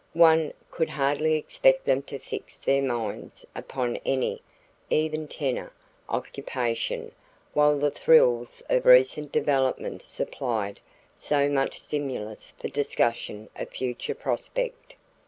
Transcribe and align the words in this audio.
One 0.17 0.53
could 0.71 0.89
hardly 0.89 1.35
expect 1.35 1.85
them 1.85 2.01
to 2.09 2.17
fix 2.17 2.57
their 2.57 2.81
minds 2.81 3.45
upon 3.53 3.97
any 3.97 4.41
"even 4.89 5.27
tenor" 5.27 5.71
occupation 6.09 7.11
while 7.53 7.77
the 7.77 7.91
thrills 7.91 8.63
of 8.67 8.87
recent 8.87 9.31
developments 9.31 10.05
supplied 10.05 10.79
so 11.15 11.47
much 11.47 11.79
stimulus 11.79 12.51
for 12.57 12.67
discussion 12.69 13.47
of 13.55 13.69
future 13.69 14.15
prospect. 14.15 14.95